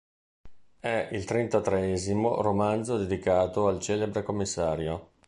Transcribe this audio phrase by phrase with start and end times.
[0.79, 5.09] È il trentatreesimo romanzo dedicato al celebre commissario.